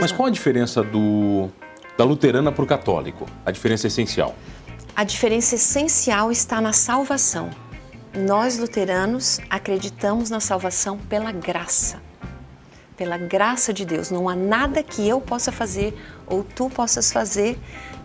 [0.00, 1.48] Mas qual a diferença do,
[1.96, 3.26] da luterana para o católico?
[3.44, 4.34] A diferença essencial?
[4.94, 7.50] A diferença essencial está na salvação.
[8.14, 12.00] Nós luteranos acreditamos na salvação pela graça.
[12.96, 14.10] Pela graça de Deus.
[14.10, 15.94] Não há nada que eu possa fazer
[16.26, 17.58] ou tu possas fazer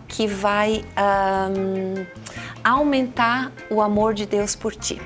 [0.08, 2.06] que vai um,
[2.64, 5.00] aumentar o amor de Deus por ti.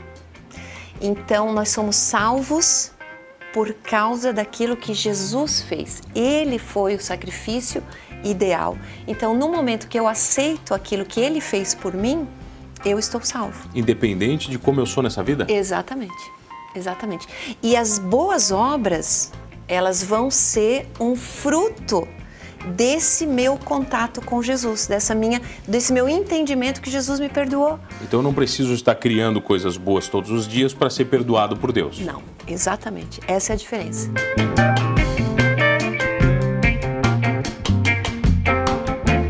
[1.01, 2.92] Então, nós somos salvos
[3.53, 6.03] por causa daquilo que Jesus fez.
[6.15, 7.83] Ele foi o sacrifício
[8.25, 8.79] ideal.
[9.07, 12.27] Então, no momento que eu aceito aquilo que ele fez por mim,
[12.85, 13.69] eu estou salvo.
[13.75, 15.47] Independente de como eu sou nessa vida?
[15.49, 16.33] Exatamente.
[16.75, 17.27] Exatamente.
[17.63, 19.33] E as boas obras,
[19.69, 22.09] elas vão ser um fruto
[22.67, 27.79] desse meu contato com Jesus, dessa minha, desse meu entendimento que Jesus me perdoou.
[28.03, 31.73] Então eu não preciso estar criando coisas boas todos os dias para ser perdoado por
[31.73, 32.01] Deus.
[32.01, 33.21] Não, exatamente.
[33.27, 34.11] Essa é a diferença.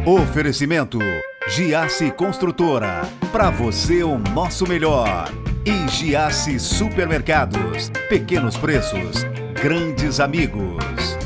[0.05, 0.99] Oferecimento
[1.49, 3.03] Giasse Construtora.
[3.31, 5.31] Para você o nosso melhor.
[5.65, 7.91] E Giasse Supermercados.
[8.09, 11.22] Pequenos preços, grandes amigos.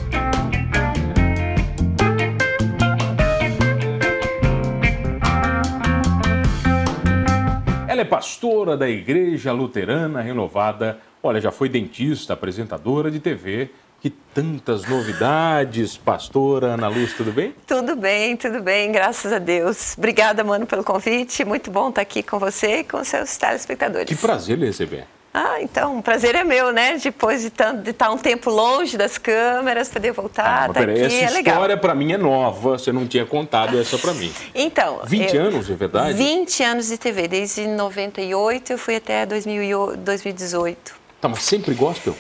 [8.07, 10.99] Pastora da Igreja Luterana Renovada.
[11.23, 13.71] Olha, já foi dentista, apresentadora de TV.
[14.01, 17.55] Que tantas novidades, pastora Ana Luz, tudo bem?
[17.67, 19.97] Tudo bem, tudo bem, graças a Deus.
[19.97, 21.45] Obrigada, mano, pelo convite.
[21.45, 24.07] Muito bom estar aqui com você e com seus telespectadores.
[24.07, 25.07] Que prazer lhe receber.
[25.39, 26.97] Ah, então, o prazer é meu, né?
[26.97, 30.93] Depois de, tanto, de estar um tempo longe das câmeras, poder voltar, ah, tá aqui,
[30.93, 31.55] essa é legal.
[31.57, 34.33] história para mim é nova, você não tinha contado essa para mim.
[34.55, 35.03] Então...
[35.05, 36.15] 20 eu, anos, é verdade?
[36.15, 40.95] 20 anos de TV, desde 98 eu fui até 2018.
[41.21, 42.17] Tá, mas sempre gospel?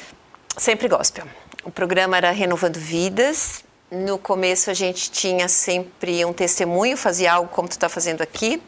[0.54, 1.24] Sempre gospel.
[1.64, 3.64] O programa era Renovando Vidas.
[3.90, 8.60] No começo a gente tinha sempre um testemunho, fazia algo como tu está fazendo aqui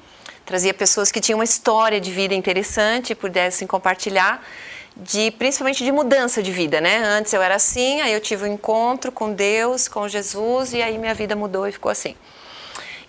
[0.48, 4.42] trazia pessoas que tinham uma história de vida interessante e pudessem compartilhar
[4.96, 7.04] de principalmente de mudança de vida, né?
[7.04, 10.96] Antes eu era assim, aí eu tive um encontro com Deus, com Jesus e aí
[10.96, 12.16] minha vida mudou e ficou assim.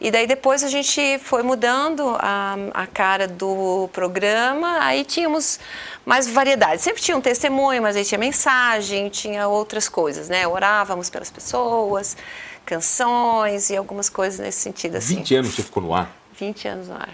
[0.02, 5.62] E daí depois a gente foi mudando a, a cara do programa, aí tínhamos
[6.06, 6.82] mais variedade.
[6.82, 10.46] Sempre tinha um testemunho, mas aí tinha mensagem, tinha outras coisas, né?
[10.46, 12.18] Orávamos pelas pessoas,
[12.66, 15.16] canções e algumas coisas nesse sentido assim.
[15.16, 16.20] 20 anos você ficou no ar?
[16.40, 17.14] 20 anos no ar.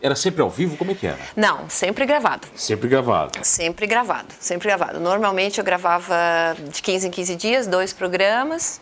[0.00, 0.76] Era sempre ao vivo?
[0.76, 1.18] Como é que era?
[1.34, 2.46] Não, sempre gravado.
[2.54, 3.38] Sempre gravado?
[3.42, 5.00] Sempre gravado, sempre gravado.
[5.00, 6.14] Normalmente eu gravava
[6.70, 8.80] de 15 em 15 dias, dois programas,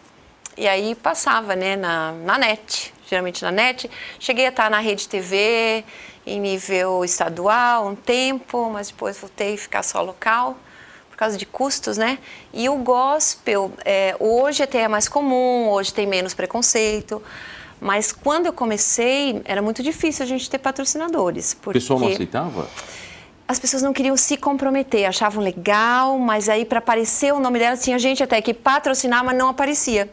[0.56, 3.88] e aí passava, né, na, na net, geralmente na net.
[4.19, 5.84] Cheguei a estar na Rede TV,
[6.26, 10.56] em nível estadual, um tempo, mas depois voltei a ficar só local
[11.11, 12.19] por causa de custos, né?
[12.53, 17.22] E o gospel, é, hoje até é mais comum, hoje tem menos preconceito.
[17.84, 21.52] Mas quando eu comecei, era muito difícil a gente ter patrocinadores.
[21.52, 21.76] Porque...
[21.76, 22.66] O pessoal não aceitava?
[23.46, 27.84] As pessoas não queriam se comprometer, achavam legal, mas aí para aparecer o nome delas,
[27.84, 30.10] tinha gente até que patrocinar, mas não aparecia.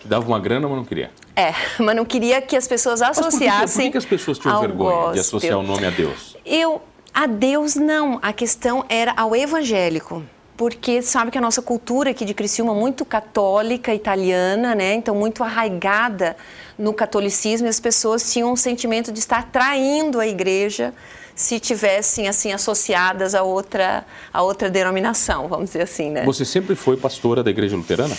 [0.00, 1.10] Que dava uma grana, mas não queria.
[1.36, 3.50] É, mas não queria que as pessoas associassem.
[3.50, 5.12] Mas por que, por que as pessoas tinham vergonha gospel?
[5.12, 6.38] de associar o nome a Deus?
[6.42, 6.80] Eu,
[7.12, 8.18] a Deus não.
[8.22, 10.22] A questão era ao evangélico
[10.56, 14.94] porque sabe que a nossa cultura aqui de Criciúma é muito católica, italiana, né?
[14.94, 16.36] Então muito arraigada
[16.78, 20.92] no catolicismo, e as pessoas tinham um sentimento de estar traindo a igreja
[21.34, 26.24] se tivessem assim associadas a outra a outra denominação, vamos dizer assim, né?
[26.24, 28.16] Você sempre foi pastora da igreja luterana?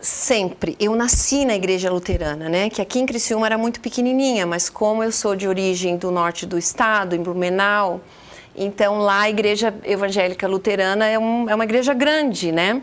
[0.00, 0.76] Sempre.
[0.80, 2.70] Eu nasci na igreja luterana, né?
[2.70, 6.46] Que aqui em Criciúma era muito pequenininha, mas como eu sou de origem do norte
[6.46, 8.00] do estado, em Blumenau,
[8.60, 12.82] então lá a igreja evangélica luterana é, um, é uma igreja grande, né?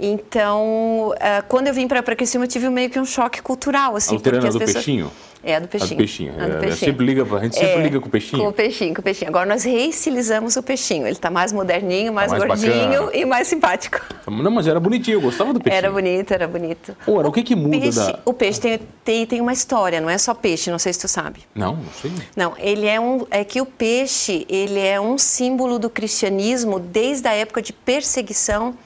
[0.00, 4.14] Então, uh, quando eu vim para Criciúma, eu tive meio que um choque cultural, assim.
[4.14, 4.72] A luterana do pessoas...
[4.74, 5.10] Peixinho?
[5.44, 5.90] É, a do peixinho.
[5.90, 6.32] A do peixinho.
[6.32, 6.76] A do é, peixinho.
[6.76, 8.42] Sempre liga, a gente sempre é, liga com o peixinho.
[8.42, 9.28] Com o peixinho, com o peixinho.
[9.28, 11.02] Agora nós reestilizamos o peixinho.
[11.02, 13.16] Ele está mais moderninho, mais, tá mais gordinho bacana.
[13.16, 14.00] e mais simpático.
[14.28, 15.78] Não, mas era bonitinho, eu gostava do peixinho.
[15.78, 16.96] Era bonito, era bonito.
[17.08, 18.18] Ora, o que que muda peixe, da...
[18.24, 21.08] O peixe tem, tem, tem uma história, não é só peixe, não sei se tu
[21.08, 21.40] sabe.
[21.56, 22.12] Não, não sei.
[22.36, 23.26] Não, ele é um...
[23.28, 28.76] É que o peixe, ele é um símbolo do cristianismo desde a época de perseguição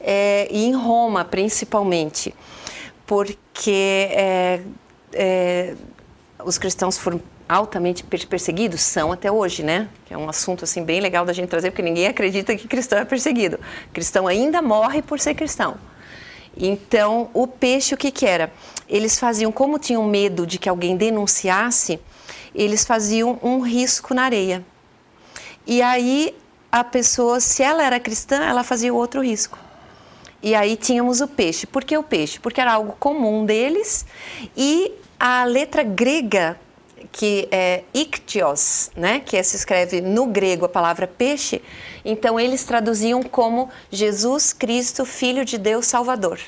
[0.00, 2.34] é, e em Roma, principalmente.
[3.06, 4.08] Porque...
[4.10, 4.60] É,
[5.12, 5.74] é,
[6.44, 9.88] os cristãos foram altamente perseguidos são até hoje, né?
[10.10, 13.04] É um assunto assim bem legal da gente trazer porque ninguém acredita que cristão é
[13.04, 13.58] perseguido.
[13.92, 15.76] Cristão ainda morre por ser cristão.
[16.56, 18.52] Então, o peixe o que que era?
[18.88, 22.00] Eles faziam como tinham medo de que alguém denunciasse,
[22.54, 24.64] eles faziam um risco na areia.
[25.66, 26.34] E aí
[26.70, 29.58] a pessoa, se ela era cristã, ela fazia outro risco.
[30.42, 31.66] E aí tínhamos o peixe.
[31.66, 32.38] Por que o peixe?
[32.38, 34.06] Porque era algo comum deles
[34.56, 36.58] e a letra grega
[37.10, 41.62] que é ictios, né, que se escreve no grego a palavra peixe,
[42.04, 46.38] então eles traduziam como Jesus Cristo, Filho de Deus Salvador.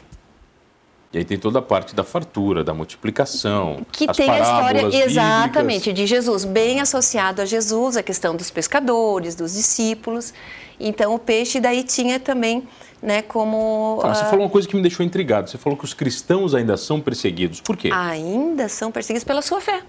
[1.13, 3.85] E aí tem toda a parte da fartura, da multiplicação.
[3.91, 5.95] Que tem a história exatamente bíblicas.
[5.95, 10.33] de Jesus, bem associado a Jesus, a questão dos pescadores, dos discípulos.
[10.79, 12.63] Então o peixe daí tinha também,
[13.03, 14.01] né, como.
[14.03, 15.49] Você falou uma coisa que me deixou intrigado.
[15.49, 17.61] Você falou que os cristãos ainda são perseguidos.
[17.61, 17.91] Por quê?
[17.93, 19.83] Ainda são perseguidos pela sua fé.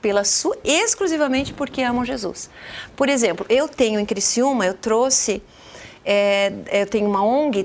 [0.00, 2.50] Pela sua, exclusivamente porque amam Jesus.
[2.96, 5.42] Por exemplo, eu tenho em Criciúma, eu trouxe.
[6.04, 7.64] É, eu tenho uma ONG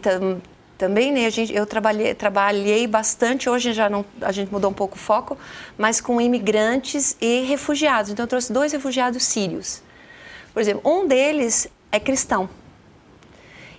[0.77, 4.73] também, né, a gente, eu trabalhei, trabalhei bastante, hoje já não, a gente mudou um
[4.73, 5.35] pouco o foco,
[5.75, 8.11] mas com imigrantes e refugiados.
[8.11, 9.81] Então, eu trouxe dois refugiados sírios.
[10.53, 12.47] Por exemplo, um deles é cristão.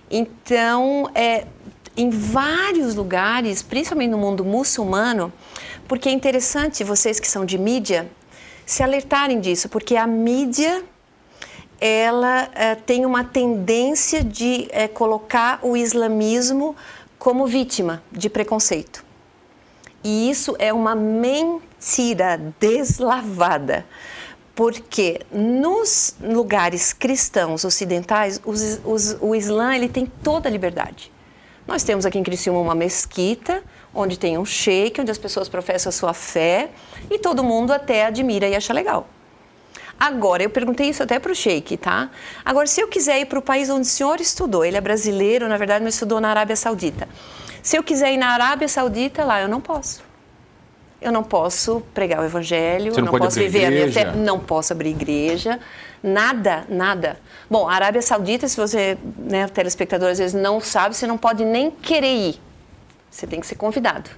[0.09, 1.45] Então, é,
[1.95, 5.31] em vários lugares, principalmente no mundo muçulmano,
[5.87, 8.09] porque é interessante vocês que são de mídia
[8.65, 10.83] se alertarem disso, porque a mídia
[11.81, 16.75] ela é, tem uma tendência de é, colocar o islamismo
[17.17, 19.03] como vítima de preconceito.
[20.03, 23.85] E isso é uma mentira deslavada,
[24.59, 31.09] porque nos lugares cristãos ocidentais, os, os, o Islã ele tem toda a liberdade.
[31.65, 33.63] Nós temos aqui em Criciúma uma mesquita,
[33.95, 36.71] onde tem um sheik, onde as pessoas professam a sua fé
[37.09, 39.07] e todo mundo até admira e acha legal.
[39.97, 42.09] Agora, eu perguntei isso até para o Sheik, tá?
[42.43, 45.47] Agora, se eu quiser ir para o país onde o senhor estudou, ele é brasileiro,
[45.47, 47.07] na verdade, mas estudou na Arábia Saudita.
[47.63, 50.08] Se eu quiser ir na Arábia Saudita, lá eu não posso.
[51.01, 53.67] Eu não posso pregar o evangelho, Você não, não posso viver igreja.
[53.67, 55.59] a minha fé, não posso abrir igreja,
[56.03, 57.17] nada, nada.
[57.49, 61.45] Bom, a Arábia Saudita, se você, né, telespectador, às vezes não sabe, você não pode
[61.45, 62.41] nem querer ir.
[63.09, 64.09] Você tem que ser convidado.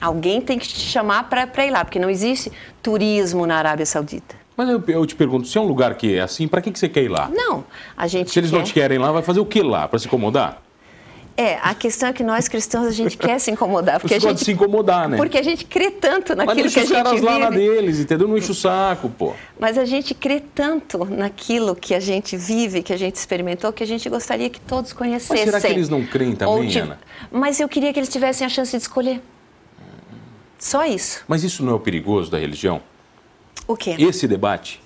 [0.00, 4.34] Alguém tem que te chamar para ir lá, porque não existe turismo na Arábia Saudita.
[4.56, 6.78] Mas eu, eu, te pergunto, se é um lugar que é assim, para que, que
[6.78, 7.30] você quer ir lá?
[7.32, 7.64] Não,
[7.96, 8.56] a gente Se eles quer...
[8.56, 9.86] não te querem lá, vai fazer o que lá?
[9.86, 10.62] Para se incomodar?
[11.38, 14.00] É, a questão é que nós cristãos a gente quer se incomodar.
[14.00, 15.18] Porque Você a pode gente, se incomodar, né?
[15.18, 17.26] Porque a gente crê tanto Mas naquilo que a os gente caras vive.
[17.26, 18.26] lá na deles, entendeu?
[18.26, 19.34] Não enche o saco, pô.
[19.60, 23.82] Mas a gente crê tanto naquilo que a gente vive, que a gente experimentou, que
[23.82, 25.44] a gente gostaria que todos conhecessem.
[25.44, 26.98] Mas será que eles não creem também, ti- Ana?
[27.30, 29.20] Mas eu queria que eles tivessem a chance de escolher.
[30.58, 31.22] Só isso.
[31.28, 32.80] Mas isso não é o perigoso da religião?
[33.68, 33.94] O quê?
[33.98, 34.80] Esse debate,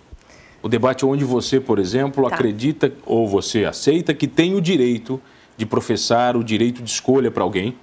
[0.63, 2.35] o debate onde você, por exemplo, Tá.
[2.35, 5.21] acredita ou você aceita que tem o direito
[5.61, 7.77] de professar o direito de escolha para alguém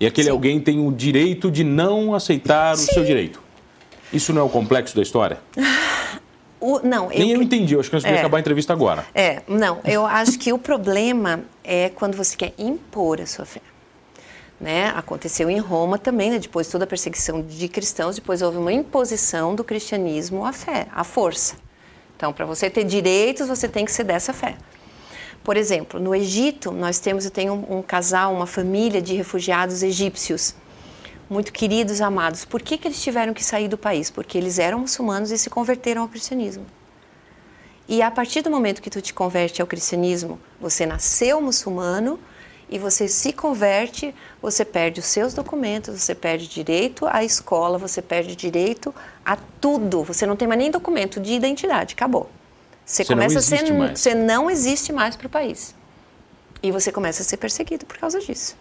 [0.00, 0.32] e aquele Sim.
[0.32, 2.92] alguém tem o direito de não aceitar o Sim.
[2.94, 3.40] seu direito.
[4.12, 5.38] Isso não é o complexo da história?
[6.64, 8.18] O- não, Nem eu cre- entendi, eu acho que nós É.
[8.20, 9.04] acabar a entrevista agora.
[9.12, 13.60] É, não, eu acho que o problema é quando você quer impor a sua fé.
[14.60, 14.92] Né?
[14.94, 16.38] Aconteceu em Roma também, né?
[16.38, 20.86] depois de toda a perseguição de cristãos, depois houve uma imposição do cristianismo à fé,
[20.94, 21.56] à força.
[22.16, 24.54] Então, para você ter direitos, você tem que ser dessa fé.
[25.44, 29.82] Por exemplo, no Egito, nós temos, eu tenho um, um casal, uma família de refugiados
[29.82, 30.54] egípcios,
[31.28, 32.44] muito queridos, amados.
[32.44, 34.10] Por que, que eles tiveram que sair do país?
[34.10, 36.64] Porque eles eram muçulmanos e se converteram ao cristianismo.
[37.88, 42.20] E a partir do momento que tu te converte ao cristianismo, você nasceu muçulmano
[42.70, 48.00] e você se converte, você perde os seus documentos, você perde direito à escola, você
[48.00, 48.94] perde direito
[49.24, 50.04] a tudo.
[50.04, 52.30] Você não tem mais nem documento de identidade, acabou.
[52.84, 54.00] Você, Você não começa a ser, existe mais.
[54.00, 55.74] você não existe mais para o país.
[56.62, 58.56] E você começa a ser perseguido por causa disso.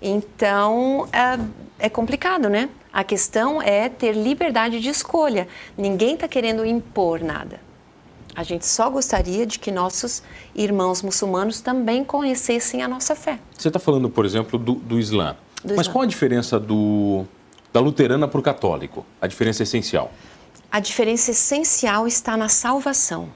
[0.00, 2.68] Então, é, é complicado, né?
[2.92, 5.48] A questão é ter liberdade de escolha.
[5.76, 7.60] Ninguém está querendo impor nada.
[8.36, 10.22] A gente só gostaria de que nossos
[10.54, 13.38] irmãos muçulmanos também conhecessem a nossa fé.
[13.56, 15.36] Você está falando, por exemplo, do, do Islã.
[15.64, 15.92] Do Mas Islã.
[15.92, 17.24] qual a diferença do,
[17.72, 19.06] da luterana para o católico?
[19.20, 20.12] A diferença essencial.
[20.74, 23.28] A diferença essencial está na salvação.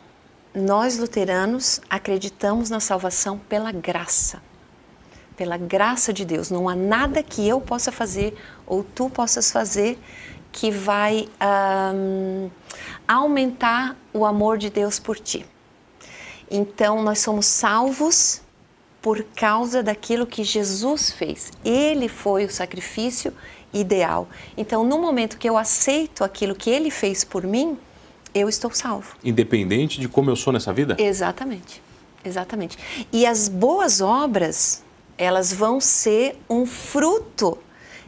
[0.52, 4.42] Nós, luteranos, acreditamos na salvação pela graça.
[5.36, 6.50] Pela graça de Deus.
[6.50, 10.00] Não há nada que eu possa fazer ou tu possas fazer
[10.50, 12.50] que vai ahm,
[13.06, 15.46] aumentar o amor de Deus por ti.
[16.50, 18.42] Então, nós somos salvos
[19.00, 21.52] por causa daquilo que Jesus fez.
[21.64, 23.32] Ele foi o sacrifício
[23.72, 24.28] ideal.
[24.56, 27.76] Então, no momento que eu aceito aquilo que ele fez por mim,
[28.34, 29.16] eu estou salvo.
[29.24, 30.96] Independente de como eu sou nessa vida?
[30.98, 31.82] Exatamente.
[32.24, 32.78] Exatamente.
[33.12, 34.82] E as boas obras,
[35.16, 37.58] elas vão ser um fruto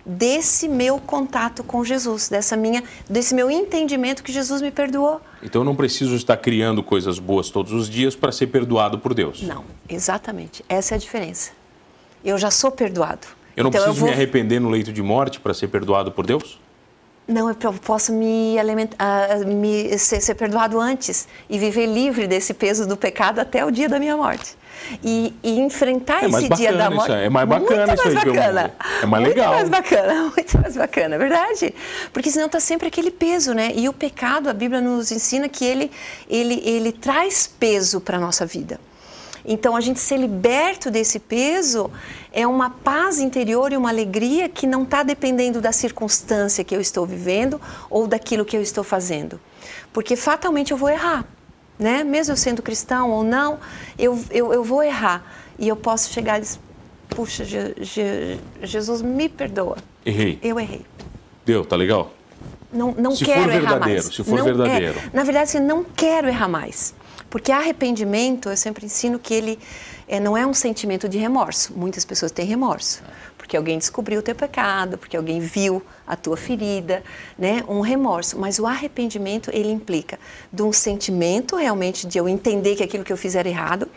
[0.05, 5.21] desse meu contato com Jesus, dessa minha, desse meu entendimento que Jesus me perdoou.
[5.43, 9.15] Então eu não preciso estar criando coisas boas todos os dias para ser perdoado por
[9.15, 9.43] Deus.
[9.43, 10.65] Não, exatamente.
[10.69, 11.53] Essa é a diferença.
[12.25, 13.27] Eu já sou perdoado.
[13.57, 14.09] Eu não então, preciso eu vou...
[14.09, 16.59] me arrepender no leito de morte para ser perdoado por Deus?
[17.31, 22.89] Não, eu posso me, alimentar, me ser, ser, perdoado antes e viver livre desse peso
[22.89, 24.57] do pecado até o dia da minha morte.
[25.05, 27.13] E, e enfrentar é esse dia da morte.
[27.13, 28.33] É mais bacana muito isso mais aí.
[28.33, 28.75] Bacana.
[29.03, 29.55] É mais legal.
[29.61, 31.75] Muito mais bacana, muito mais bacana, verdade?
[32.13, 33.73] Porque senão está sempre aquele peso, né?
[33.75, 35.91] E o pecado, a Bíblia nos ensina que ele,
[36.29, 38.81] ele, ele traz peso para a nossa vida.
[39.45, 41.91] Então, a gente ser liberto desse peso
[42.33, 46.81] é uma paz interior e uma alegria que não está dependendo da circunstância que eu
[46.81, 49.41] estou vivendo ou daquilo que eu estou fazendo.
[49.93, 51.25] Porque fatalmente eu vou errar,
[51.79, 52.05] né?
[52.05, 53.59] Mesmo eu sendo cristão ou não,
[53.99, 55.25] eu, eu, eu vou errar.
[55.59, 56.59] E eu posso chegar e dizer,
[57.09, 59.77] puxa, Je, Je, Jesus, me perdoa.
[60.05, 60.39] Errei.
[60.43, 60.87] Eu errei.
[61.45, 62.13] Deu, tá legal?
[62.73, 64.15] Não, não se quero for errar verdadeiro, mais.
[64.15, 64.99] Se for não, verdadeiro.
[64.99, 66.95] É, na verdade, assim, não quero errar mais.
[67.31, 69.59] Porque arrependimento, eu sempre ensino que ele
[70.09, 71.73] é, não é um sentimento de remorso.
[71.77, 73.03] Muitas pessoas têm remorso.
[73.39, 77.03] Porque alguém descobriu o teu pecado, porque alguém viu a tua ferida,
[77.39, 77.65] né?
[77.69, 78.37] Um remorso.
[78.39, 80.19] Mas o arrependimento, ele implica
[80.53, 83.89] de um sentimento realmente de eu entender que aquilo que eu fiz era errado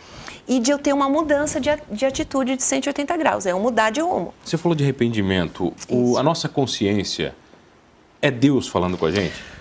[0.47, 3.45] e de eu ter uma mudança de, de atitude de 180 graus.
[3.45, 4.33] É eu mudar de rumo.
[4.43, 5.73] Você falou de arrependimento.
[5.89, 7.35] O, a nossa consciência
[8.21, 9.52] é Deus falando com a gente?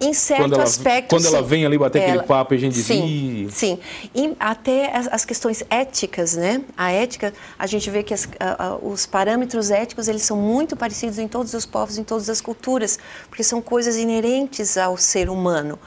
[0.00, 1.08] Em certo quando ela, aspecto.
[1.10, 2.86] Quando ela vem ali bater ela, aquele papo e a gente diz.
[2.86, 3.78] Sim, sim.
[4.14, 6.62] E até as, as, questões éticas, né?
[6.76, 10.76] A ética, a gente vê que as, a, a, os parâmetros éticos eles são muito
[10.76, 15.28] parecidos em todos os povos, em todas as culturas, porque são coisas inerentes ao ser
[15.28, 15.78] humano.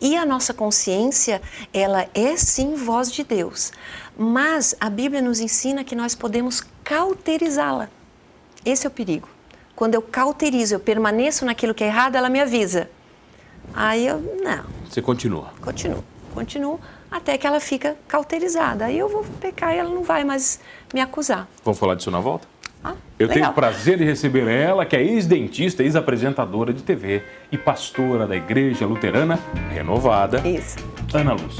[0.00, 1.40] E a nossa consciência,
[1.72, 3.72] ela é sim voz de Deus.
[4.16, 7.88] Mas a Bíblia nos ensina que nós podemos cauterizá-la.
[8.64, 9.28] Esse é o perigo.
[9.74, 12.88] Quando eu cauterizo, eu permaneço naquilo que é errado, ela me avisa.
[13.74, 14.64] Aí eu, não.
[14.88, 15.50] Você continua?
[15.60, 18.86] Continuo, continuo, até que ela fica cauterizada.
[18.86, 20.60] Aí eu vou pecar e ela não vai mais
[20.92, 21.48] me acusar.
[21.64, 22.46] Vamos falar disso na volta?
[22.84, 23.34] Ah, eu legal.
[23.34, 28.34] tenho o prazer de receber ela, que é ex-dentista, ex-apresentadora de TV e pastora da
[28.34, 29.38] Igreja Luterana
[29.70, 30.76] Renovada, Isso.
[31.14, 31.56] Ana Luz.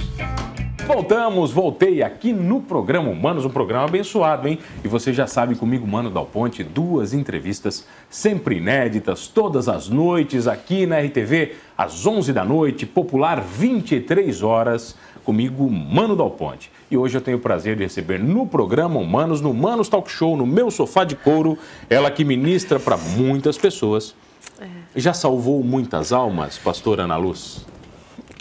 [0.86, 4.58] Voltamos, voltei aqui no programa Humanos, um programa abençoado, hein?
[4.84, 10.48] E você já sabe, comigo, Mano Dal Ponte, duas entrevistas sempre inéditas, todas as noites
[10.48, 16.70] aqui na RTV, às 11 da noite, popular 23 horas, comigo, Mano Dal Ponte.
[16.90, 20.36] E hoje eu tenho o prazer de receber no programa Humanos, no Humanos Talk Show,
[20.36, 21.56] no meu sofá de couro,
[21.88, 24.16] ela que ministra para muitas pessoas.
[24.60, 24.66] É.
[24.96, 27.64] Já salvou muitas almas, pastora Ana Luz?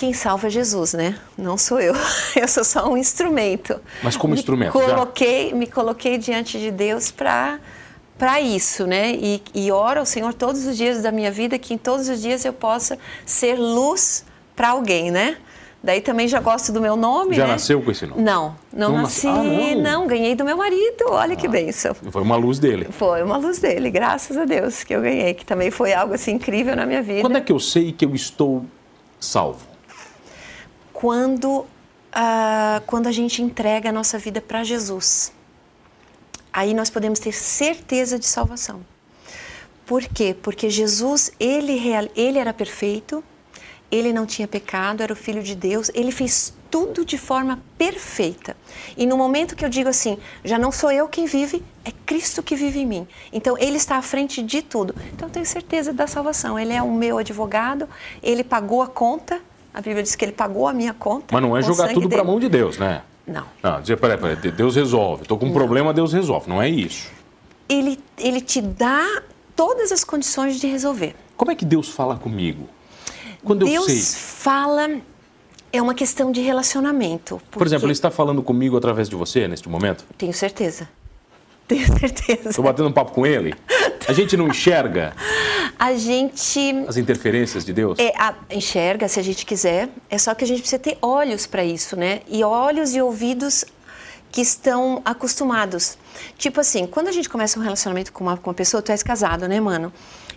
[0.01, 1.15] Quem salva é Jesus, né?
[1.37, 1.93] Não sou eu.
[2.35, 3.79] Eu sou só um instrumento.
[4.01, 4.71] Mas como me instrumento?
[4.71, 5.55] Coloquei, já?
[5.55, 7.59] me coloquei diante de Deus para
[8.17, 9.13] para isso, né?
[9.13, 12.19] E, e oro ao Senhor todos os dias da minha vida que em todos os
[12.19, 15.37] dias eu possa ser luz para alguém, né?
[15.83, 17.51] Daí também já gosto do meu nome, Já né?
[17.51, 18.23] nasceu com esse nome?
[18.23, 19.27] Não, não, não nasci.
[19.27, 19.81] Ah, não.
[19.81, 20.07] não.
[20.07, 21.05] ganhei do meu marido.
[21.09, 21.93] Olha ah, que bênção.
[21.93, 22.87] Foi uma luz dele.
[22.89, 26.31] Foi uma luz dele, graças a Deus que eu ganhei, que também foi algo assim
[26.31, 27.21] incrível na minha vida.
[27.21, 28.65] Quando é que eu sei que eu estou
[29.19, 29.70] salvo?
[31.01, 31.65] Quando, uh,
[32.85, 35.33] quando a gente entrega a nossa vida para Jesus.
[36.53, 38.85] Aí nós podemos ter certeza de salvação.
[39.83, 40.35] Por quê?
[40.39, 41.81] Porque Jesus, ele,
[42.15, 43.23] ele era perfeito,
[43.89, 48.55] ele não tinha pecado, era o Filho de Deus, ele fez tudo de forma perfeita.
[48.95, 52.43] E no momento que eu digo assim, já não sou eu quem vive, é Cristo
[52.43, 53.07] que vive em mim.
[53.33, 54.93] Então ele está à frente de tudo.
[55.13, 56.59] Então eu tenho certeza da salvação.
[56.59, 57.89] Ele é o meu advogado,
[58.21, 59.41] ele pagou a conta
[59.73, 61.27] a Bíblia diz que ele pagou a minha conta.
[61.31, 63.03] Mas não é jogar tudo para a mão de Deus, né?
[63.25, 63.45] Não.
[63.63, 65.23] Não, dizer, peraí, peraí, Deus resolve.
[65.23, 65.55] Estou com um não.
[65.55, 66.49] problema, Deus resolve.
[66.49, 67.09] Não é isso.
[67.69, 69.05] Ele, ele te dá
[69.55, 71.15] todas as condições de resolver.
[71.37, 72.67] Como é que Deus fala comigo?
[73.43, 74.01] Quando Deus eu sei.
[74.01, 75.01] fala
[75.73, 77.37] é uma questão de relacionamento.
[77.37, 77.57] Porque...
[77.57, 80.05] Por exemplo, ele está falando comigo através de você neste momento?
[80.17, 80.89] Tenho certeza.
[81.67, 82.49] Tenho certeza.
[82.49, 83.55] Estou batendo um papo com ele?
[84.11, 85.13] A gente não enxerga
[85.79, 86.85] a gente.
[86.85, 87.97] As interferências de Deus?
[87.97, 89.87] É, a, enxerga, se a gente quiser.
[90.09, 92.19] É só que a gente precisa ter olhos para isso, né?
[92.27, 93.63] E olhos e ouvidos
[94.29, 95.97] que estão acostumados.
[96.37, 99.01] Tipo assim, quando a gente começa um relacionamento com uma, com uma pessoa, tu és
[99.01, 99.93] casado, né, mano?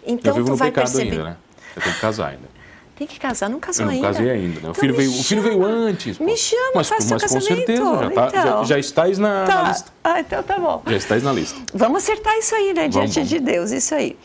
[0.06, 1.10] Então tu vai perceber.
[1.10, 1.36] ainda, né?
[1.74, 2.53] Eu tenho que casar ainda.
[2.96, 4.06] Tem que casar, não casou Eu não ainda.
[4.06, 4.68] casei ainda, né?
[4.68, 6.16] O, Então filho veio, o filho veio antes.
[6.16, 6.22] pô.
[6.24, 8.64] Me chama, mas, faz seu mas com certeza, já, tá, já, Então.
[8.66, 9.62] já estás na, Tá.
[9.62, 9.92] na lista.
[10.04, 10.80] Ah, então tá bom.
[10.86, 11.60] Já estás na lista.
[11.74, 12.82] Vamos acertar isso aí, né?
[12.88, 13.28] Vamos, Diante vamos.
[13.30, 14.16] de Deus, isso aí.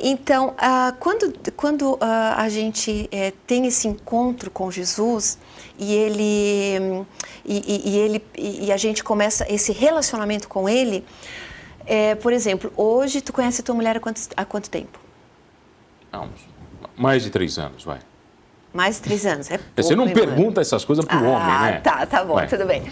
[0.00, 5.36] Então, ah, quando, quando ah, a gente eh, tem esse encontro com Jesus
[5.78, 7.04] e ele,
[7.44, 11.04] e, e- e ele e, a gente começa esse relacionamento com ele,
[11.86, 14.98] eh, por exemplo, hoje tu conhece a tua mulher há quanto, há quanto tempo?
[16.10, 16.54] Há uns-
[16.96, 17.98] mais de três anos, vai.
[18.74, 19.48] Mais de três anos.
[19.50, 20.26] É Você pouco, não hein, mano?
[20.26, 21.80] pergunta essas coisas para o ah, homem, né?
[21.80, 22.48] Tá, tá bom, Vai.
[22.48, 22.82] tudo bem.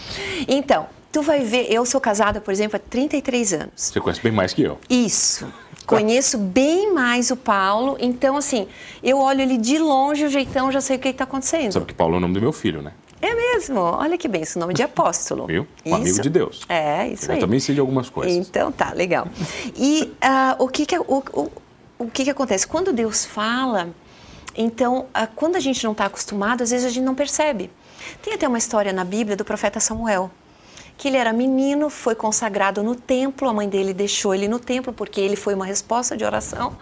[0.47, 3.73] Então, tu vai ver, eu sou casada, por exemplo, há 33 anos.
[3.75, 4.79] Você conhece bem mais que eu.
[4.89, 5.53] Isso.
[5.85, 8.69] Conheço bem mais o Paulo, então assim,
[9.03, 11.73] eu olho ele de longe, o jeitão, já sei o que está acontecendo.
[11.73, 12.93] Sabe que Paulo é o nome do meu filho, né?
[13.21, 13.81] É mesmo?
[13.81, 15.47] Olha que bem, esse nome de apóstolo.
[15.47, 15.67] Viu?
[15.85, 16.63] Um amigo de Deus.
[16.69, 17.37] É, isso eu aí.
[17.39, 18.35] Eu também sei de algumas coisas.
[18.35, 19.29] Então tá, legal.
[19.77, 21.51] E uh, o, que que, o, o,
[21.99, 22.67] o que que acontece?
[22.67, 23.89] Quando Deus fala,
[24.57, 27.71] então, quando a gente não está acostumado, às vezes a gente não percebe.
[28.23, 30.31] Tem até uma história na Bíblia do profeta Samuel
[30.97, 34.93] que ele era menino, foi consagrado no templo, a mãe dele deixou ele no templo
[34.93, 36.77] porque ele foi uma resposta de oração.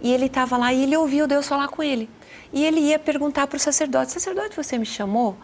[0.00, 2.10] E ele estava lá e ele ouviu Deus falar com ele.
[2.52, 5.36] E ele ia perguntar para o sacerdote: Sacerdote, você me chamou?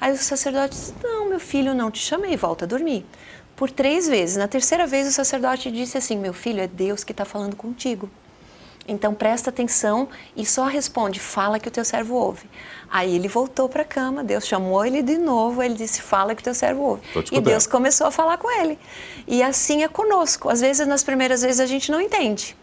[0.00, 3.06] Aí o sacerdote disse: Não, meu filho, não te chamei, volta a dormir.
[3.54, 4.36] Por três vezes.
[4.36, 8.10] Na terceira vez, o sacerdote disse assim: Meu filho, é Deus que está falando contigo.
[8.90, 12.50] Então presta atenção e só responde: Fala que o teu servo ouve.
[12.90, 16.42] Aí ele voltou para a cama, Deus chamou ele de novo, ele disse: Fala que
[16.42, 17.02] teu servo ouve.
[17.30, 18.76] E Deus começou a falar com ele.
[19.28, 20.48] E assim é conosco.
[20.48, 22.56] Às vezes, nas primeiras vezes, a gente não entende.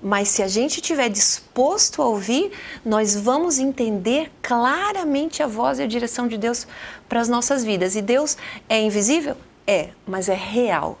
[0.00, 2.52] Mas se a gente estiver disposto a ouvir,
[2.84, 6.68] nós vamos entender claramente a voz e a direção de Deus
[7.08, 7.96] para as nossas vidas.
[7.96, 8.36] E Deus
[8.68, 9.36] é invisível?
[9.66, 10.98] É, mas é real.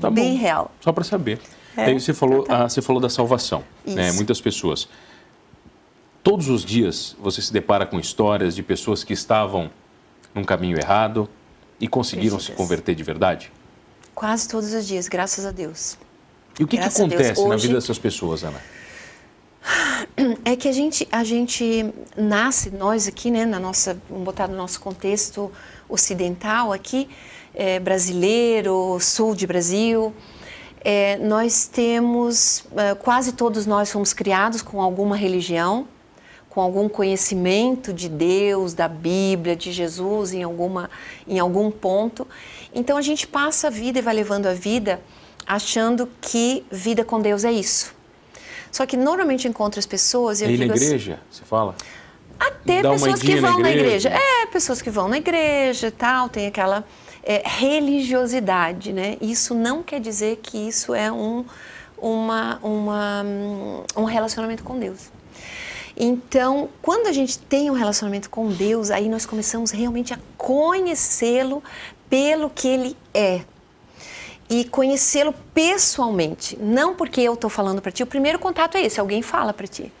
[0.00, 0.72] Tá Bem real.
[0.80, 1.38] Só para saber.
[1.78, 2.64] É, você falou, tá.
[2.64, 3.62] ah, você falou da salvação.
[3.86, 4.10] Né?
[4.12, 4.88] Muitas pessoas.
[6.22, 9.70] Todos os dias você se depara com histórias de pessoas que estavam
[10.34, 11.28] num caminho errado
[11.80, 13.52] e conseguiram se converter de verdade?
[14.14, 15.96] Quase todos os dias, graças a Deus.
[16.58, 17.48] E o que, que acontece Hoje...
[17.48, 18.60] na vida dessas pessoas, Ana?
[20.44, 24.56] É que a gente, a gente nasce, nós aqui, né, na nossa, vamos botar no
[24.56, 25.52] nosso contexto
[25.88, 27.08] ocidental aqui,
[27.54, 30.12] é, brasileiro, sul de Brasil,
[30.90, 35.86] é, nós temos, é, quase todos nós fomos criados com alguma religião,
[36.48, 40.88] com algum conhecimento de Deus, da Bíblia, de Jesus em, alguma,
[41.26, 42.26] em algum ponto.
[42.74, 44.98] Então a gente passa a vida e vai levando a vida
[45.46, 47.94] achando que vida com Deus é isso.
[48.72, 51.44] Só que normalmente encontro as pessoas e eu e digo na assim, igreja, assim, você
[51.44, 51.74] fala?
[52.40, 54.08] Até Dá pessoas que vão na igreja.
[54.08, 54.42] na igreja.
[54.42, 56.82] É, pessoas que vão na igreja e tal, tem aquela
[57.28, 59.18] é, religiosidade, né?
[59.20, 61.44] Isso não quer dizer que isso é um,
[61.98, 63.22] uma, uma,
[63.94, 65.10] um relacionamento com Deus.
[65.94, 71.62] Então, quando a gente tem um relacionamento com Deus, aí nós começamos realmente a conhecê-lo
[72.08, 73.42] pelo que ele é.
[74.48, 78.02] E conhecê-lo pessoalmente, não porque eu estou falando para ti.
[78.02, 79.92] O primeiro contato é esse, alguém fala para ti.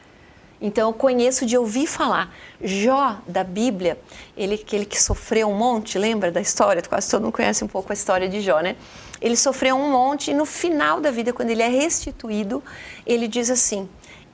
[0.60, 2.34] Então eu conheço de ouvir falar.
[2.60, 3.98] Jó da Bíblia,
[4.36, 6.82] ele aquele que sofreu um monte, lembra da história?
[6.82, 8.76] Quase todo mundo conhece um pouco a história de Jó, né?
[9.20, 12.62] Ele sofreu um monte e no final da vida, quando ele é restituído,
[13.06, 13.88] ele diz assim: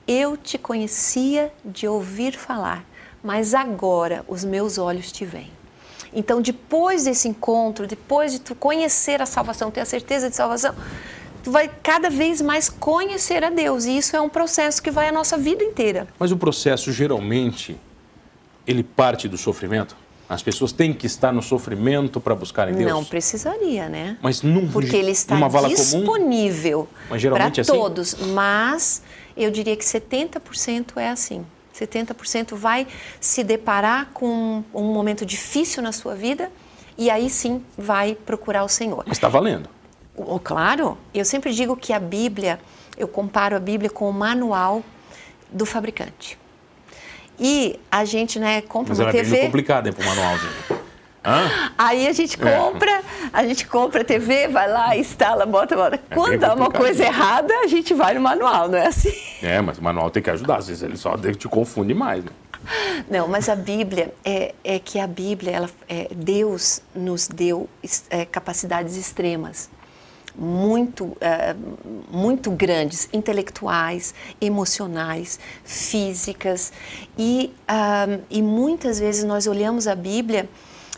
[0.07, 2.85] Eu te conhecia de ouvir falar,
[3.23, 5.53] mas agora os meus olhos te veem.
[6.15, 10.75] Então, depois desse encontro, depois de tu conhecer a salvação, ter a certeza de salvação,
[11.44, 13.85] tu vai cada vez mais conhecer a Deus.
[13.85, 16.09] E isso é um processo que vai a nossa vida inteira.
[16.18, 17.76] Mas o processo, geralmente,
[18.66, 19.94] ele parte do sofrimento?
[20.26, 22.90] As pessoas têm que estar no sofrimento para buscar em Deus?
[22.90, 24.16] Não precisaria, né?
[24.22, 25.37] Mas num, Porque ele está
[25.68, 27.70] disponível para é assim?
[27.70, 28.14] todos.
[28.33, 29.02] Mas
[29.37, 31.44] eu diria que 70% é assim.
[31.78, 32.87] 70% vai
[33.20, 36.50] se deparar com um momento difícil na sua vida
[36.96, 39.04] e aí sim vai procurar o Senhor.
[39.07, 39.68] Mas está valendo.
[40.16, 42.61] Oh, claro, eu sempre digo que a Bíblia,
[42.96, 44.83] eu comparo a Bíblia com o manual
[45.50, 46.38] do fabricante.
[47.38, 49.38] E a gente, né, compra Mas uma TV.
[49.38, 50.85] É complicada para o manualzinho.
[51.24, 51.72] Hã?
[51.79, 52.59] Aí a gente é.
[52.59, 53.03] compra, é.
[53.33, 55.96] a gente compra a TV, vai lá, instala, bota, bota.
[55.96, 59.14] É Quando dá uma coisa errada, a gente vai no manual, não é assim?
[59.42, 62.22] É, mas o manual tem que ajudar, às vezes ele só te confunde mais.
[62.22, 62.31] Né?
[63.11, 67.68] Não, mas a Bíblia é, é que a Bíblia, ela, é, Deus nos deu
[68.11, 69.70] é, capacidades extremas
[70.35, 71.16] muito, uh,
[72.11, 76.73] muito grandes, intelectuais, emocionais, físicas.
[77.16, 80.49] E, uh, e muitas vezes nós olhamos a Bíblia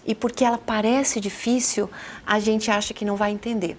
[0.06, 1.90] e porque ela parece difícil,
[2.24, 3.76] a gente acha que não vai entender.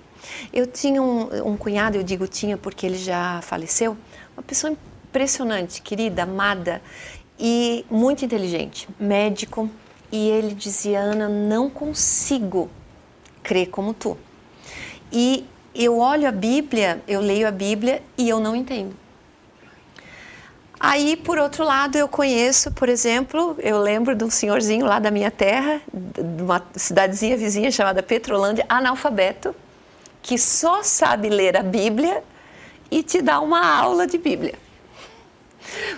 [0.51, 3.97] Eu tinha um, um cunhado, eu digo tinha porque ele já faleceu,
[4.35, 6.81] uma pessoa impressionante, querida, amada
[7.39, 9.69] e muito inteligente, médico,
[10.11, 12.69] e ele dizia: Ana, não consigo
[13.41, 14.17] crer como tu.
[15.11, 18.95] E eu olho a Bíblia, eu leio a Bíblia e eu não entendo.
[20.79, 25.09] Aí, por outro lado, eu conheço, por exemplo, eu lembro de um senhorzinho lá da
[25.09, 29.55] minha terra, de uma cidadezinha vizinha chamada Petrolândia, analfabeto,
[30.21, 32.23] que só sabe ler a Bíblia
[32.91, 34.53] e te dá uma aula de Bíblia.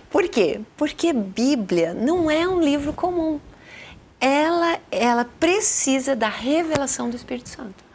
[0.09, 0.61] Por quê?
[0.77, 3.39] Porque Bíblia não é um livro comum
[4.19, 7.88] ela, ela precisa da revelação do Espírito Santo.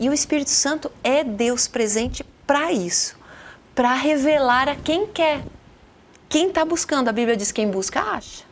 [0.00, 3.16] E o Espírito Santo é Deus presente para isso,
[3.74, 5.44] para revelar a quem quer.
[6.26, 8.44] Quem está buscando, a Bíblia diz: quem busca, acha.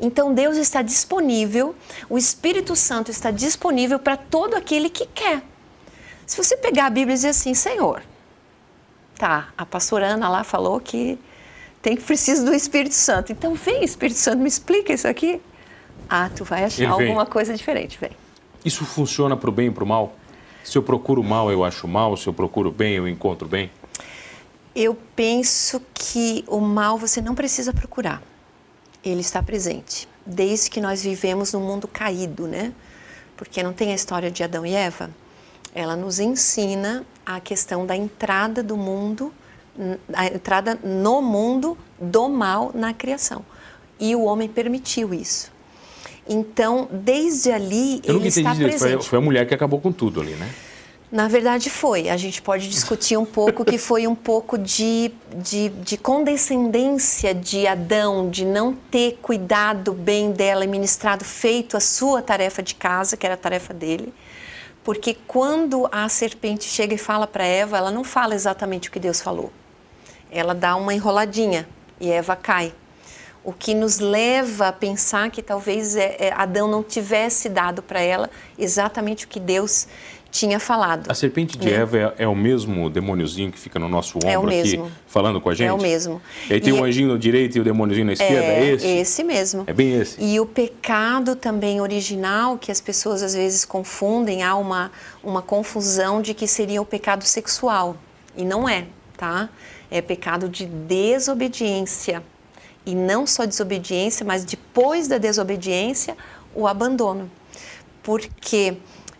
[0.00, 1.74] Então Deus está disponível,
[2.08, 5.42] o Espírito Santo está disponível para todo aquele que quer.
[6.24, 8.02] Se você pegar a Bíblia e dizer assim, Senhor,
[9.16, 11.18] tá, a pastora Ana lá falou que
[11.82, 13.32] tem que precisar do Espírito Santo.
[13.32, 15.40] Então vem, Espírito Santo, me explica isso aqui.
[16.08, 18.12] Ah, tu vai achar alguma coisa diferente, vem.
[18.64, 20.14] Isso funciona para o bem e para o mal?
[20.68, 22.14] Se eu procuro mal, eu acho mal.
[22.14, 23.70] Se eu procuro bem, eu encontro bem?
[24.74, 28.22] Eu penso que o mal você não precisa procurar.
[29.02, 30.06] Ele está presente.
[30.26, 32.74] Desde que nós vivemos num mundo caído, né?
[33.34, 35.08] Porque não tem a história de Adão e Eva?
[35.74, 39.32] Ela nos ensina a questão da entrada do mundo,
[40.12, 43.42] a entrada no mundo do mal na criação.
[43.98, 45.50] E o homem permitiu isso.
[46.28, 48.78] Então, desde ali, Eu ele está presente.
[48.78, 50.48] Foi, foi a mulher que acabou com tudo ali, né?
[51.10, 52.10] Na verdade foi.
[52.10, 57.66] A gente pode discutir um pouco que foi um pouco de, de, de, condescendência de
[57.66, 63.16] Adão, de não ter cuidado bem dela e ministrado, feito a sua tarefa de casa,
[63.16, 64.12] que era a tarefa dele.
[64.84, 69.00] Porque quando a serpente chega e fala para Eva, ela não fala exatamente o que
[69.00, 69.50] Deus falou.
[70.30, 71.66] Ela dá uma enroladinha
[71.98, 72.74] e Eva cai
[73.48, 77.98] o que nos leva a pensar que talvez é, é, Adão não tivesse dado para
[77.98, 79.88] ela exatamente o que Deus
[80.30, 81.10] tinha falado.
[81.10, 81.76] A serpente de né?
[81.76, 85.40] Eva é, é, o mesmo demôniozinho que fica no nosso é ombro é aqui, falando
[85.40, 85.66] com a gente?
[85.66, 86.20] É o mesmo.
[86.50, 88.86] E aí tem o anjinho na direita e o demôniozinho na esquerda, é, é esse?
[88.86, 89.64] esse mesmo.
[89.66, 90.22] É bem esse.
[90.22, 94.92] E o pecado também original, que as pessoas às vezes confundem, há uma,
[95.24, 97.96] uma confusão de que seria o pecado sexual.
[98.36, 98.84] E não é,
[99.16, 99.48] tá?
[99.90, 102.22] É pecado de desobediência
[102.88, 106.16] e não só desobediência, mas depois da desobediência,
[106.54, 107.30] o abandono.
[108.02, 108.78] Porque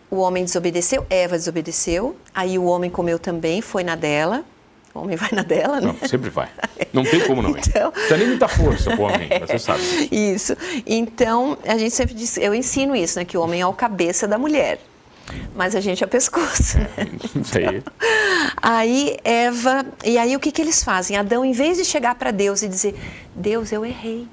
[0.09, 4.43] o homem desobedeceu, Eva desobedeceu, aí o homem comeu também, foi na dela.
[4.91, 5.95] O homem vai na dela, né?
[6.01, 6.49] Não, sempre vai.
[6.91, 9.83] Não tem como não então, Não nem muita força o homem, é, você sabe.
[10.11, 10.57] Isso.
[10.83, 13.23] Então, a gente sempre diz, eu ensino isso, né?
[13.23, 14.79] Que o homem é o cabeça da mulher
[15.55, 16.77] mas a gente é o pescoço.
[16.77, 16.89] Né?
[17.35, 17.83] Então,
[18.61, 21.17] aí Eva, e aí o que, que eles fazem?
[21.17, 22.95] Adão, em vez de chegar para Deus e dizer:
[23.35, 24.27] Deus, eu errei,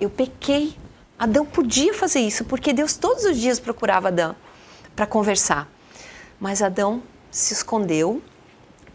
[0.00, 0.74] eu pequei.
[1.18, 4.34] Adão podia fazer isso, porque Deus todos os dias procurava Adão
[4.96, 5.70] para conversar.
[6.40, 8.20] Mas Adão se escondeu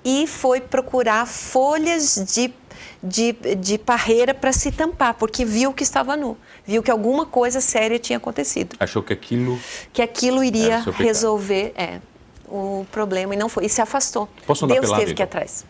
[0.04, 2.54] e foi procurar folhas de,
[3.02, 7.62] de, de parreira para se tampar, porque viu que estava nu viu que alguma coisa
[7.62, 8.76] séria tinha acontecido.
[8.78, 9.58] Achou que aquilo
[9.94, 12.02] que aquilo iria resolver é,
[12.48, 14.30] o problema e não foi e se afastou.
[14.46, 15.66] Posso andar Deus pelado, teve que ir atrás.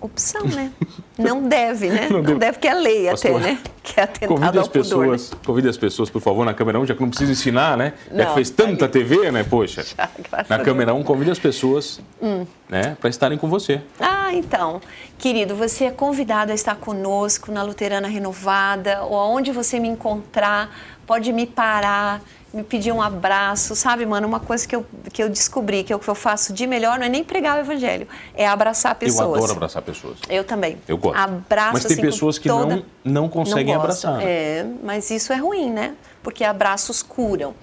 [0.00, 0.70] Opção, né?
[1.16, 2.08] Não deve, né?
[2.12, 3.58] Não, não deve, que é lei Pastor, até, né?
[3.82, 5.42] Que é atentado convide as pessoas, pudor, né?
[5.46, 7.92] Convide as pessoas, por favor, na câmera 1, já que não precisa ensinar, né?
[8.12, 9.44] Já que fez tanta TV, né?
[9.44, 9.84] Poxa.
[9.96, 10.10] Já,
[10.48, 12.44] na câmera 1, convide as pessoas hum.
[12.68, 13.80] né, para estarem com você.
[14.00, 14.80] Ah, então.
[15.16, 20.68] Querido, você é convidado a estar conosco na Luterana Renovada, ou aonde você me encontrar,
[21.06, 22.20] pode me parar
[22.54, 24.28] me pedir um abraço, sabe, mano?
[24.28, 26.98] Uma coisa que eu, que eu descobri, que é o que eu faço de melhor,
[26.98, 29.26] não é nem pregar o evangelho, é abraçar pessoas.
[29.26, 30.18] Eu adoro abraçar pessoas.
[30.28, 30.78] Eu também.
[30.86, 31.18] Eu gosto.
[31.18, 32.76] Abraço, Mas tem assim, pessoas que toda...
[32.76, 34.22] não, não conseguem não abraçar.
[34.22, 35.94] É, mas isso é ruim, né?
[36.22, 37.54] Porque abraços curam.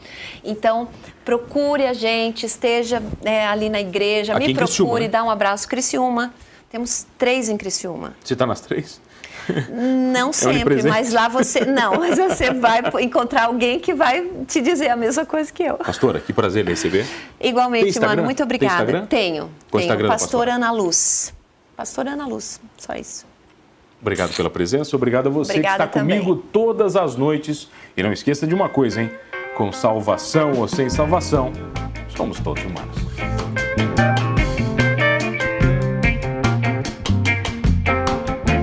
[0.43, 0.89] Então,
[1.23, 5.07] procure a gente, esteja é, ali na igreja, Aqui me procure, Criciúma, né?
[5.07, 5.67] dá um abraço.
[5.67, 6.33] Criciúma.
[6.69, 8.13] Temos três em Criciúma.
[8.23, 9.01] Você está nas três?
[9.69, 11.65] Não é sempre, mas lá você.
[11.65, 15.75] Não, mas você vai encontrar alguém que vai te dizer a mesma coisa que eu.
[15.75, 17.05] Pastora, que prazer receber.
[17.39, 18.23] Igualmente, mano.
[18.23, 19.05] Muito obrigada.
[19.07, 19.49] Tem tenho.
[19.69, 19.83] Qual tenho.
[19.83, 21.33] Instagram Pastora Ana Luz.
[21.75, 22.59] Pastora Ana Luz.
[22.77, 23.25] Só isso.
[24.01, 24.95] Obrigado pela presença.
[24.95, 26.19] Obrigado a você Obrigada que está também.
[26.19, 27.69] comigo todas as noites.
[27.95, 29.11] E não esqueça de uma coisa, hein?
[29.55, 31.51] Com salvação ou sem salvação,
[32.15, 34.20] somos todos humanos.